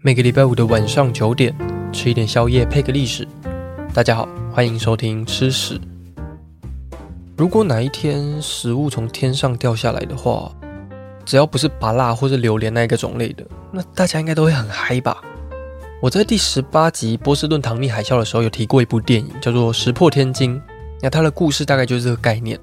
[0.00, 1.52] 每个礼拜五的晚上九点，
[1.92, 3.26] 吃一点宵夜配个历史。
[3.92, 5.76] 大家好，欢迎收听吃史。
[7.36, 10.52] 如果哪一天食物从天上掉下来的话，
[11.24, 15.20] 只要不是芭乐或是榴莲那一个种类的，那大家应该都会很嗨吧？
[16.00, 20.56] 我在第十八集波士顿糖蜜海啸的时候有提过一部电影，叫做《石破天惊》。
[21.02, 22.56] 那它的故事大概就是这个概念：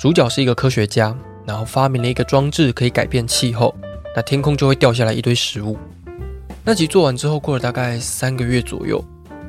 [0.00, 3.72] 主角是一个科学家，然后发明了一个装置，可以改变气候，
[4.16, 5.78] 那天空就会掉下来一堆食物。
[6.68, 9.00] 那集做完之后，过了大概三个月左右，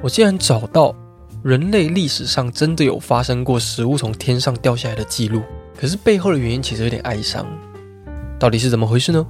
[0.04, 0.96] 我竟然找到
[1.42, 5.42] 人类历史上真的有发生过食物从天上掉下来的记录。
[5.76, 7.44] 可是背后的原因其实有点哀伤，
[8.38, 9.26] 到底是怎么回事呢？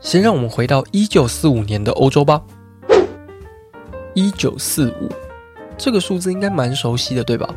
[0.00, 2.42] 先让我们回到一九四五年的欧洲吧。
[4.14, 5.08] 一九四五
[5.76, 7.48] 这个数字应该蛮熟悉的，对吧？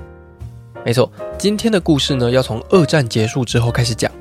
[0.85, 4.11] 没错，今天的故事呢，要从二战结束之后开始讲。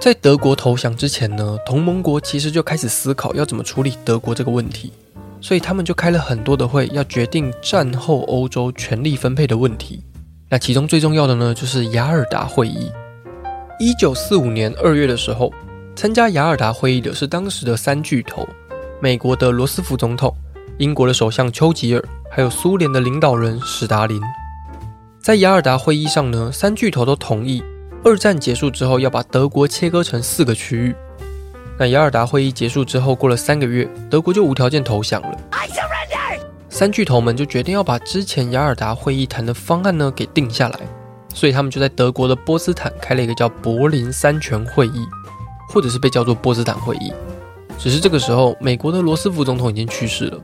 [0.00, 4.92] 在德国投降之前呢，同盟国其实就开始思考要怎么处理德国这个问题，
[5.40, 10.00] 所以他们就开了很多的会，要决定战后欧洲权力分配的问题。
[10.48, 12.90] 那其中最重要的呢，就是雅尔达会议。
[13.80, 15.52] 一九四五年二月的时候，
[15.96, 18.48] 参加雅尔达会议的是当时的三巨头：
[19.00, 20.32] 美国的罗斯福总统、
[20.78, 24.20] 英国的首相丘吉尔，还有苏联的领导人史达林。
[25.20, 27.62] 在雅尔达会议上呢，三巨头都同意。
[28.04, 30.94] 二战结束之后，要把德国切割成四个区域。
[31.78, 35.38] 那雅尔达会议结束之后，过了三个月，德国就无条件投降了。
[36.68, 40.80] 三巨头们就决定要把之前雅尔达会议谈的方案呢给定下来，
[41.34, 45.04] 所以他们就在德国的波茨坦开了一个叫柏林三权会议，
[45.68, 47.12] 或者是被叫做波茨坦会议。
[47.78, 50.40] 只是这个时候，美国的罗斯福总统已经去世了，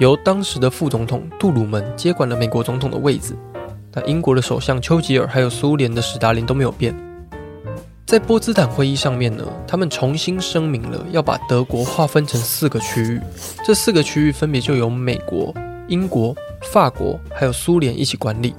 [0.00, 3.36] 由当时的副总统杜鲁门接管了美国总统的位置。
[3.96, 6.94] 那英国的首相丘吉尔还有苏联的史达林都没有变。
[8.04, 13.20] 在波茨坦会议上面呢，他们重新声明了要把德国划分成四个区域，
[13.64, 15.52] 这四个区域分别就由美国、
[15.88, 16.36] 英国、
[16.72, 18.54] 法国还有苏联一起管理。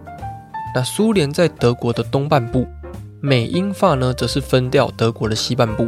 [0.73, 2.67] 那苏联在德国的东半部，
[3.21, 5.87] 美英法呢则是分掉德国的西半部。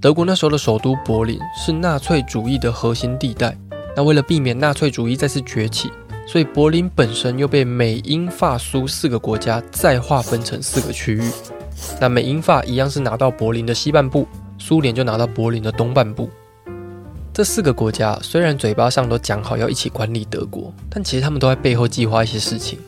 [0.00, 3.54] 德国那时候的首都柏林是纳粹主义的核心地带，
[3.94, 5.92] 那为了避免纳粹主义再次崛起。
[6.30, 11.22] 所以柏林本身又被美英法苏四个国家再划分成四个区域，
[11.98, 14.28] 那美英法一样是拿到柏林的西半部，
[14.58, 16.28] 苏联就拿到柏林的东半部。
[17.32, 22.78] 这四个国家虽然嘴巴上都讲好要一起管理德国，但其实他们都在背后计划一些事情。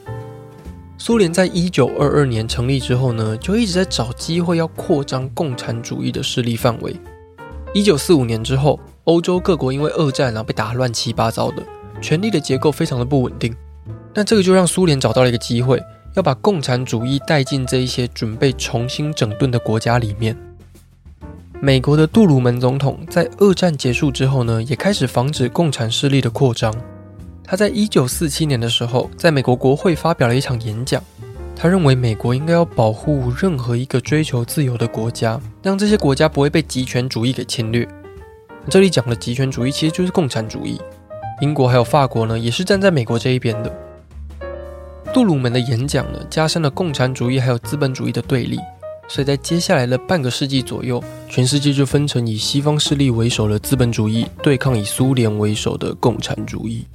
[0.98, 6.94] 苏联在一九二二年成立之后呢，就一直在找机会要扩张共产主义的势力范围。
[7.72, 11.62] 一九四五年之后，欧洲各国因为二战然后被打乱七八糟的。
[12.00, 13.54] 权力的结构非常的不稳定，
[14.14, 15.80] 那这个就让苏联找到了一个机会，
[16.14, 20.36] 要把共产主义带进这一些准备重新整顿的国家里面。
[21.60, 26.74] 美国的杜鲁门总统在二战结束之后呢，也开始防止共产势力的扩张。
[27.44, 31.02] 他在一九四七年的时候，在美国国会发表了一场演讲，
[31.54, 37.86] 他认为美国应该要保护任何一个追求自由的国家，让这些国家不会被极权主义给侵略。
[38.70, 40.80] 这里讲的极权主义其实就是共产主义。
[41.40, 43.74] 英国还有法国呢，也是站在美国这一边的。
[45.12, 48.58] 杜鲁门的演讲呢，加深了共产主义还有资本主义的对立，
[49.08, 56.86] 所以在接下来的半个世纪左右，全世界就分成以西方势力为首的资本主义对抗以苏联为首的共产主义。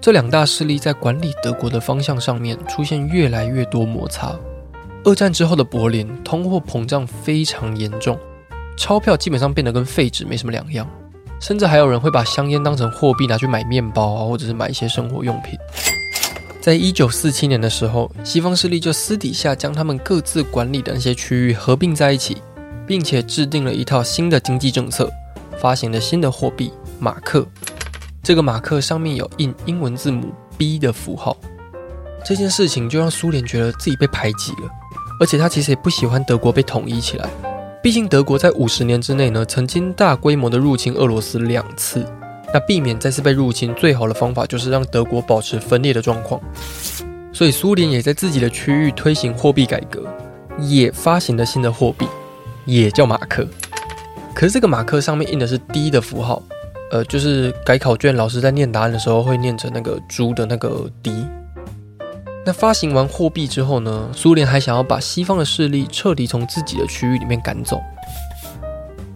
[0.00, 4.36] 这两大势力在管理德国的方向上面出现越来越多摩擦。
[5.04, 8.18] 二战之后的柏林，通货膨胀非常严重，
[8.76, 10.88] 钞票基本上变得跟废纸没什么两样。
[11.40, 15.58] 甚至还有人会把香烟当成货币拿去买面包啊，或者是买一些生活用品。
[16.60, 22.38] 在一九四七年的时候，西方势力就私底下将他们各自管理的那些区域合并在一起，
[22.86, 25.08] 并且制定了一套新的经济政策，
[25.58, 27.46] 发行了新的货币马克。
[28.22, 31.36] 这个马克上面有印英文字母 B 的符号。
[32.24, 34.68] 这件事情就让苏联觉得自己被排挤了，
[35.20, 37.30] 而且他其实也不喜欢德国被统一起来。
[37.86, 42.04] 毕竟德国在五十年之内呢，曾经大规模的入侵俄罗斯两次。
[42.52, 46.40] 那避免再次被入侵，最好的方法就是让德国保持分裂的状况。
[47.32, 50.02] 所以苏联也在自己的区域推行货币改革，
[50.58, 52.08] 也发行了新的货币，
[52.64, 53.46] 也叫马克。
[54.34, 56.42] 可是这个马克上面印的是 D 的符号，
[56.90, 61.24] 呃，就是改考卷老师在念答案的时候会念成那个猪的那个 D。
[62.46, 67.80] 那发行完货币之后呢，苏联还想要把西方的势力彻底从自己的区域里面赶走。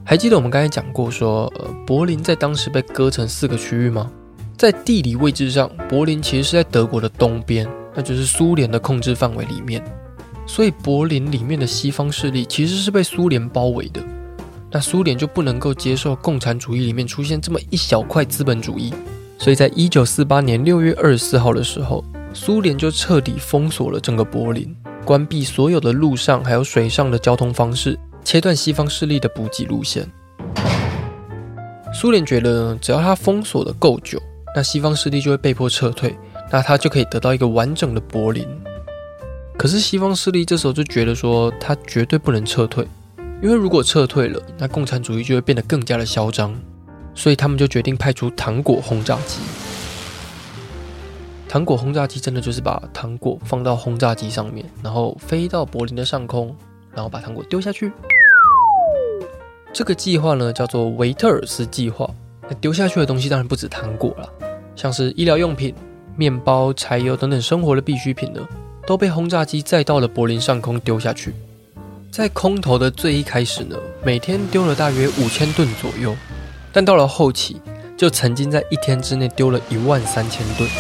[0.05, 1.49] 还记得我们刚才讲过说，
[1.87, 4.11] 柏林在当时被割成四个区域吗？
[4.56, 9.81] 在地理位置上，柏林其实是在德国的东边，那就是苏联的控制范围里面。
[10.44, 14.03] 所以柏林里面的西方势力其实是被苏联包围的。
[14.73, 18.93] 那苏联就不能够接受共产主义里面出现这么一小块资本主义，
[19.38, 24.75] 所以在一九四八年六月二十四号的时候，苏联就彻底封锁了整个柏林，
[25.05, 30.09] 关闭所有的陆上还有水上的交通方式，切断西方势力的补给路线。
[31.93, 34.23] 苏联觉得，只要他封锁的够久，
[34.55, 36.17] 那西方势力就会被迫撤退，
[36.53, 38.47] 那他就可以得到一个完整的柏林。
[39.59, 42.87] 可是西方势力这时候就觉得说，他绝对不能撤退，
[43.43, 46.55] 因为如果撤退了，那共产主义就会变得更加的嚣张，
[47.12, 49.41] 所以他们就决定派出糖果轰炸机。
[51.50, 56.55] 糖果轰炸机真的就是把糖果放到轰炸机上面，然后飞到柏林的上空，
[56.94, 57.91] 然后把糖果丢下去。
[59.73, 62.08] 这个计划呢，叫做维特尔斯计划。
[62.49, 64.32] 那丢下去的东西当然不止糖果了，
[64.76, 65.75] 像是医疗用品、
[66.14, 68.46] 面包、柴油等等生活的必需品呢，
[68.87, 71.35] 都被轰炸机载到了柏林上空丢下去。
[72.12, 76.14] 在空投的最一开始呢，每天丢了大约五千吨左右，
[76.73, 77.61] 但到了后期，
[77.96, 80.70] 就曾经在一天之内丢了一万三千吨。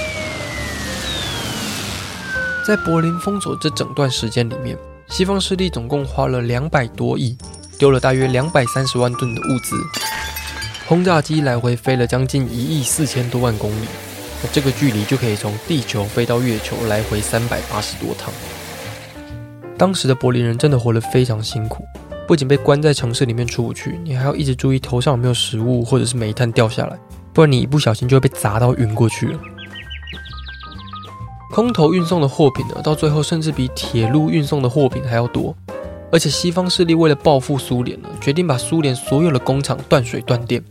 [2.70, 4.78] 在柏林封锁这整段时间里面，
[5.08, 7.36] 西方势力总共花了两百多亿。
[7.76, 9.74] 丢了大约两百三十万吨的物资，
[10.86, 13.86] 轰炸机来回飞了将近一亿四千多万公里，
[14.40, 18.32] 那这个距离就可以从地球飞到月球，来回三百八十多趟。
[19.76, 21.84] 当时的柏林人真的活得非常辛苦，
[22.28, 26.96] 不仅被关在城市里面出不去，你还要一直注意头上有没有食物或者是煤炭掉下来，
[27.32, 29.40] 不然你一不小心就会被砸到晕过去了。
[31.60, 35.54] 空投运送的货品呢，到最后甚至比铁路运送的货品还要多。
[36.10, 40.64] 而且西方势力为了报复苏联呢，决定把苏联所有的工厂断水断电。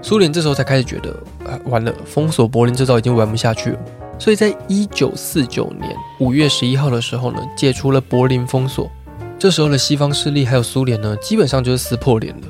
[0.00, 1.10] 苏联这时候才开始觉得，
[1.44, 3.78] 啊，完了，封锁柏林这招已经玩不下去了。
[4.16, 5.90] 所以在一九四九年
[6.20, 8.88] 五月十一号的时候呢，解除了柏林封锁。
[9.40, 12.46] 这时候的西方势力还有苏联呢，基本上就是撕破脸了。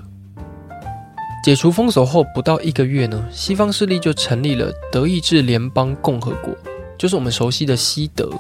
[1.43, 6.55] 解除封锁后不到一个月呢，西方势力就成立了德意志联邦共和国，
[7.03, 8.31] 就是我们熟悉的西德。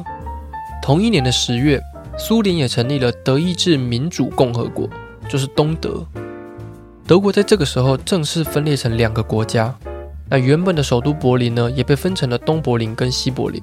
[0.81, 1.82] 同一年的十月。
[2.19, 4.87] 苏联也成立了德意志民主共和国，
[5.31, 6.06] 就是东德。
[7.06, 9.75] 德国在这个时候正式分裂成两个国家。
[10.29, 13.61] 那原本的首都柏林呢，也被分成了东柏林跟西柏林。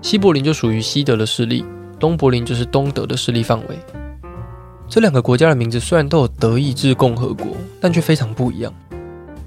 [0.00, 1.66] 西柏林就属于西德的势力，
[2.00, 3.78] 东柏林就是东德的势力范围。
[4.88, 7.48] 这两个国家的名字虽然都有德意志共和国，
[7.78, 8.72] 但却非常不一样。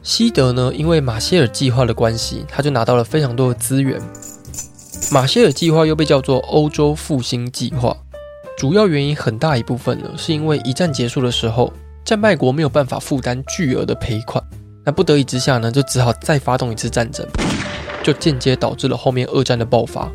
[0.04, 4.00] 西德呢，因为马歇尔计划的关系，他就拿到了非常多的资源。
[5.12, 7.96] 马歇尔计划又被叫做欧洲复兴计划。
[8.58, 11.72] 主要原因很大一部分呢，是因为一战结束的时候，
[12.04, 14.44] 战败国没有办法负担巨额的赔款，
[14.84, 17.26] 那不得已之下呢，就只好再发动一次战争，
[18.04, 20.10] 就间接导致了后面二战的爆发。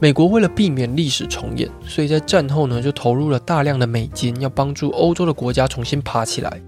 [0.00, 6.60] 美国为了避免历史重演，所以在战后呢，就投入了大量的美金，要帮助欧洲的国家重新爬起来。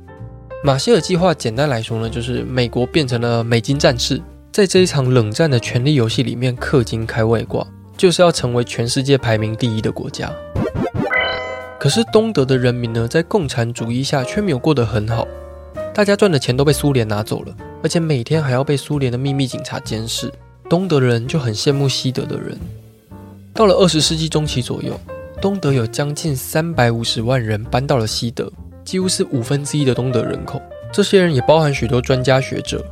[0.65, 4.21] 马歇尔计划简单来说呢，就是美国变成了美金战士，
[4.52, 7.64] 在这一场冷战的权力游戏里面氪金开外挂，
[7.97, 10.29] 就是要成为全世界排名第一的国家。
[11.79, 15.26] 可是东德的人民呢，在共产主义下却没有过得很好，
[15.94, 20.31] 大家赚的钱都被苏联拿走了，而且每天还要被苏联的秘密警察监视。
[20.69, 22.58] 东德的人就很羡慕西德的人。
[23.55, 24.99] 到了二十世纪中期左右，
[25.41, 28.50] 东德有将近三百五十万人搬到了西德，
[28.85, 30.61] 几乎是五分之一的东德人口。
[30.93, 32.85] 这些人也包含许多专家学者。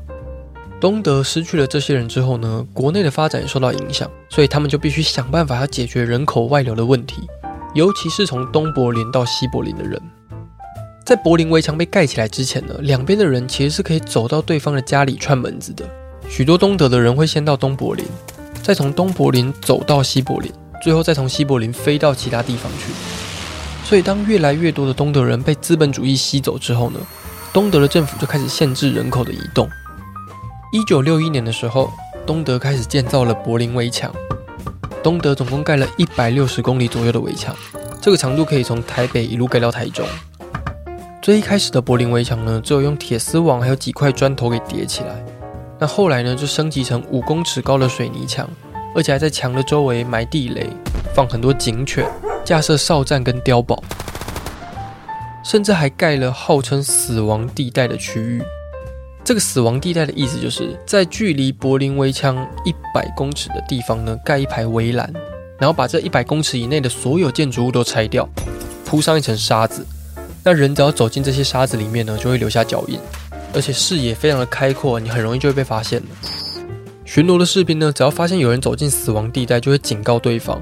[0.81, 7.23] 东德失去了这些人之后呢，国内的发展受到影响，所以他们就必须想办法要解决人口外流的问题。
[7.75, 10.01] 尤其是从东柏林到西柏林的人，
[11.05, 15.85] 在柏林围墙被盖起来之前呢，两边的人其实是可以走到对方的家里串门子的。
[16.29, 18.05] 许多东德的人会先到东柏林，
[18.63, 22.93] 再从东柏林走到西柏林，最后再从西柏林飞到其他地方去。
[23.85, 27.01] 所以，当越来越多的东德人被资本主义吸走之后呢，
[27.53, 29.69] 东德的政府就开始限制人口的移动。
[30.71, 31.91] 一九六一年的时候，
[32.27, 34.13] 东德开始建造了柏林围墙。
[35.03, 37.57] 东德总共盖了一百六十公里左右的围墙，
[38.03, 40.07] 这个长度可以从台北一路盖到台中。
[41.23, 45.25] 最一开始的柏林围墙呢，只有用铁丝网还有几块砖头给叠起来。
[45.79, 48.47] 那后来呢，就升级成五公尺高的水泥墙，
[48.95, 50.69] 而且还在墙的周围埋地雷，
[51.15, 52.07] 放很多警犬，
[52.45, 53.83] 架设哨站跟碉堡，
[55.43, 58.43] 甚至还盖了号称死亡地带的区域。
[59.29, 65.13] 这个死亡地带的意思，就是在距离柏林围墙一百公尺的地方呢，盖一排围栏，
[65.59, 68.27] 然后把这一百公尺以内的所有建筑物都拆掉，
[68.87, 69.87] 铺上一层沙子。
[70.43, 72.99] 那人只要走进这些沙子里面呢，就会留下脚印，
[73.53, 76.07] 而且视野非常的开阔，你很容易就会被发现了。
[77.05, 80.59] 巡逻的士兵呢，只要发现有人走进死亡地带，就会警告对方。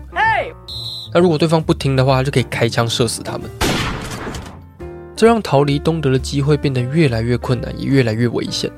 [1.14, 3.48] 那如果对方不听的话，就可以开枪射死他们。
[5.16, 8.70] 这让逃离东德的机会变得越来越困难，也越来越危险。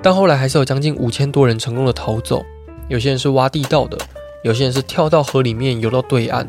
[0.00, 2.40] 但后来还是有将近五千多人成功的逃走，
[2.88, 3.98] 有些人是挖地道的，
[4.44, 6.46] 有些人是跳到河里面游到对岸，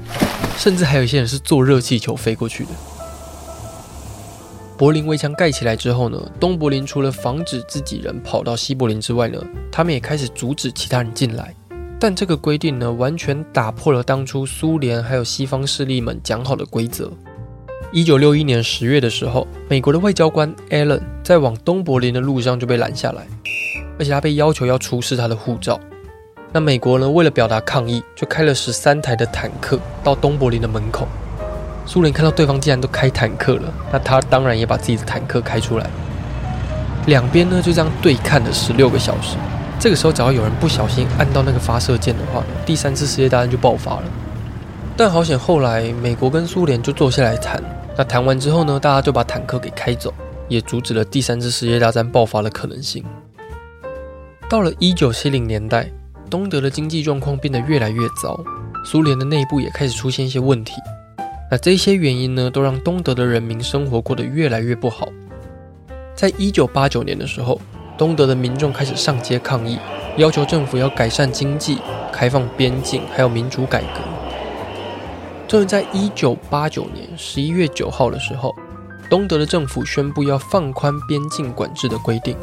[0.56, 2.70] 甚至还有一些人是坐热气球飞过去的。
[4.78, 11.56] 柏林围墙盖起来之后呢，东柏林除了防止自己人跑到西柏林之外呢，他们也开始阻止其他人进来。
[12.00, 17.12] 但这个规定呢，完全打破了当初苏联还有西方势力们讲好的规则。
[17.96, 23.22] 一九六一年十月的时候，美国的外交官 Allen 在往东柏林的路上就被拦下来，
[24.00, 25.80] 而且他被要求要出示他的护照。
[26.52, 31.08] 那美国呢，为了表达抗议，就开了十三台的坦克到东柏林的门口。
[31.86, 35.88] 苏联看到对方竟然都开坦克了，那他当然也把自己的坦克开出来。
[37.06, 39.38] 两边呢就这样对看了十六个小时。
[39.80, 44.04] 这个时候，只要有人不小心按到那个发射键的话，第三次世界大战就爆发了。
[44.98, 47.62] 但好险，后来美国跟苏联就坐下来谈。
[47.96, 50.14] 那谈完之后呢，大家就把坦克给开走，
[50.48, 53.04] 也阻止了第三次世界大战爆发的可能性。
[54.50, 55.90] 到了一九七零年代，
[56.30, 58.44] 东德的经济状况变得越来越糟，
[58.84, 60.74] 苏联的内部也开始出现一些问题。
[61.52, 65.08] 那这些原因呢，都让东德的人民生活过得越来越不好。
[66.16, 67.62] 在一九八九年的时候，
[67.96, 69.78] 东德的民众开始上街抗议，
[70.18, 71.78] 要求政府要改善经济、
[72.12, 74.13] 开放边境，还有民主改革。
[75.54, 78.56] 终于在一九八九年十一月九号的时候，
[79.08, 82.36] 东德的政府宣布要放宽边境管制的规定。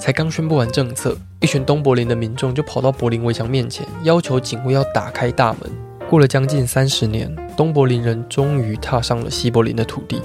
[0.00, 5.70] 才刚宣布完政策，一群东柏林的民众就跑到柏林围墙面前，要求警卫要打开大门。
[6.10, 10.20] 过了将近三十年，东柏林人终于踏上了西柏林的土地。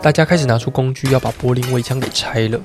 [0.00, 2.60] 大家开始拿出工具，要把柏林围墙给拆了。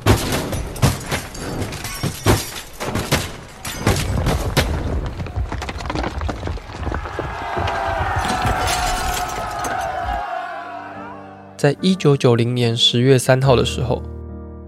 [11.63, 14.03] 在一九九零年十月三号的时候，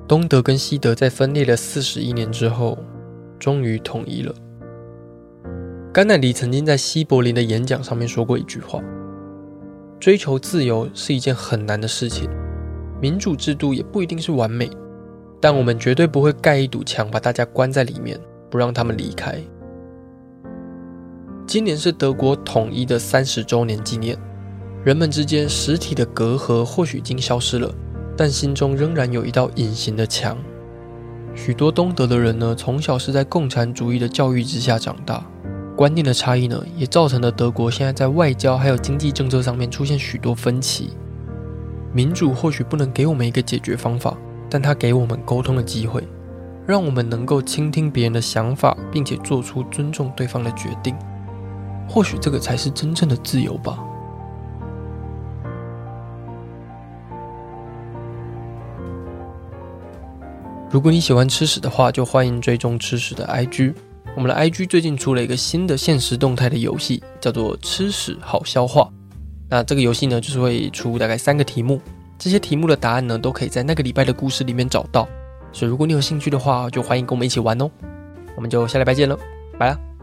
[0.07, 2.77] 东德跟西德在分裂了四十一年之后，
[3.37, 4.33] 终于统一了。
[5.91, 8.81] 甘乃迪曾经在西柏林的演讲上面说过一句话
[9.99, 12.29] ：“追求自由是一件很难的事情，
[13.01, 14.69] 民主制度也不一定是完美，
[15.41, 18.17] 但我们绝对不会盖一堵墙把大家关在里面，
[18.49, 19.37] 不让他们离开。”
[21.45, 24.17] 今年是德国统一的三十周年纪念。
[24.85, 27.73] 人们之间实体的隔阂或许已经消失了，
[28.15, 30.37] 但心中仍然有一道隐形的墙。
[31.33, 35.25] 许多东德的人呢，从小是在共产主义的教育之下长大，
[35.75, 40.91] 观念的差异呢，也造成了德国现在在外交还有经济政策上面出现许多分歧。
[41.91, 44.15] 民主或许不能给我们一个解决方法，
[44.51, 46.07] 但它给我们沟通的机会，
[46.67, 50.95] 让我们能够倾听别人的想法，并且做出尊重对方的决定。
[51.89, 53.79] 或许这个才是真正的自由吧。
[60.75, 63.73] 如果你喜欢吃屎的话，就欢迎追踪吃屎的 IG。
[64.13, 68.89] 我们的 IG 最近出了一个新的现实动态的游戏，叫做“吃屎好消化”。
[69.49, 71.79] 那这个游戏呢，就是会出大概三个题目，
[72.19, 75.07] 这些题目的答案呢，都可以在那个礼拜的故事里面找到。
[75.53, 77.71] 所以如果你有兴趣的话，就欢迎跟我们一起玩哦。
[78.35, 79.17] 我们就下礼拜见了，
[79.57, 79.94] 拜了。